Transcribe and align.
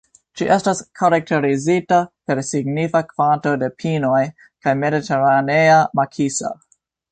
Ĝi 0.39 0.45
estas 0.53 0.79
karakterizita 1.01 1.99
per 2.31 2.41
signifa 2.47 3.03
kvanto 3.13 3.53
de 3.65 3.71
pinoj 3.83 4.25
kaj 4.65 4.75
mediteranea 4.83 5.79
makiso. 6.03 6.55